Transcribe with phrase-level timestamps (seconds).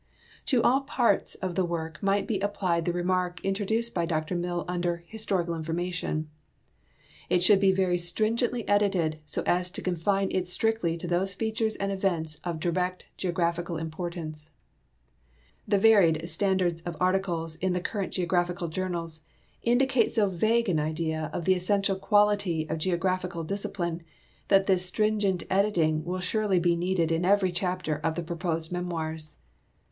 [0.47, 4.33] To all parts of the work might be applied the remark intro duced by Dr
[4.35, 6.27] Mill under" historical information."
[7.29, 11.75] It should be" very stringently edited, so as to confine it strictly to those features
[11.75, 14.49] and events of direct geographical importance."
[15.67, 19.21] The varied standards of articles in the current geographical journals
[19.61, 24.01] indicate so vague an idea of tlie essential quality of geographical discipline
[24.47, 29.35] that this stringent editing will surely be needed in every chapter of the proposed memoirs.